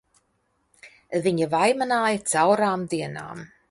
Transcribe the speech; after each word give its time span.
Viņa 1.27 1.51
vaimanāja 1.53 2.27
caurām 2.35 2.93
dienām! 2.97 3.51